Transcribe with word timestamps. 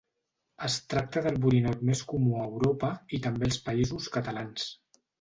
Es 0.67 0.77
tracta 0.93 1.23
del 1.25 1.37
borinot 1.43 1.85
més 1.91 2.03
comú 2.15 2.33
a 2.41 2.49
Europa 2.51 2.93
i 3.19 3.23
també 3.29 3.51
als 3.51 3.63
Països 3.71 4.13
Catalans. 4.21 4.71